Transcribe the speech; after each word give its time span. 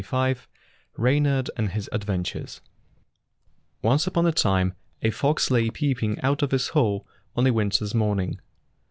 _<• 0.33 0.35
REYNARD 0.97 1.51
AND 1.57 1.73
HIS 1.73 1.87
ADVENTURES 1.91 2.61
O 3.83 3.87
NCE 3.89 4.07
upon 4.07 4.25
a 4.25 4.31
time 4.31 4.73
a 5.03 5.11
fox 5.11 5.51
lay 5.51 5.69
peeping 5.69 6.19
out 6.21 6.41
of 6.41 6.49
his 6.49 6.69
hole 6.69 7.05
on 7.35 7.45
a 7.45 7.53
winter's 7.53 7.93
morning. 7.93 8.39